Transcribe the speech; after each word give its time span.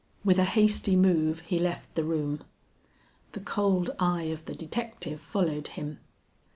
With 0.23 0.39
a 0.39 0.45
hasty 0.45 0.95
move 0.95 1.41
he 1.41 1.59
left 1.59 1.93
the 1.93 2.03
room. 2.03 2.43
The 3.33 3.39
cold 3.39 3.91
eye 3.99 4.23
of 4.33 4.45
the 4.45 4.55
detective 4.55 5.19
followed 5.21 5.67
him. 5.67 5.99